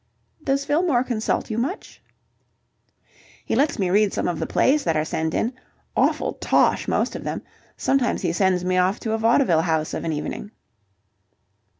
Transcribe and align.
"Does 0.43 0.65
Fillmore 0.65 1.03
consult 1.03 1.51
you 1.51 1.59
much?" 1.59 2.01
"He 3.45 3.53
lets 3.55 3.77
me 3.77 3.91
read 3.91 4.11
some 4.13 4.27
of 4.27 4.39
the 4.39 4.47
plays 4.47 4.83
that 4.83 4.97
are 4.97 5.05
sent 5.05 5.35
in. 5.35 5.53
Awful 5.95 6.33
tosh 6.41 6.87
most 6.87 7.15
of 7.15 7.23
them. 7.23 7.43
Sometimes 7.77 8.23
he 8.23 8.33
sends 8.33 8.65
me 8.65 8.77
off 8.79 8.99
to 9.01 9.11
a 9.11 9.19
vaudeville 9.19 9.61
house 9.61 9.93
of 9.93 10.03
an 10.03 10.11
evening." 10.11 10.49